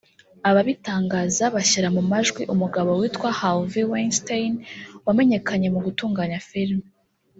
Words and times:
Ababitangaza 0.49 1.45
bashyira 1.55 1.87
mu 1.95 2.01
majwi 2.11 2.41
umugabo 2.53 2.89
witwa 2.99 3.29
Harvey 3.39 3.85
Weinstein 3.91 4.51
wamenyekanye 5.05 5.67
mu 5.73 5.79
gutunganya 5.85 6.39
filimi 6.49 6.87